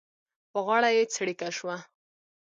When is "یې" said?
0.97-1.03